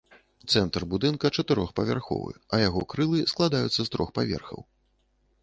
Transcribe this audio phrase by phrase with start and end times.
[0.51, 4.59] Цэнтр будынка чатырохпавярховы, а яго крылы складаюцца з трох паверхаў.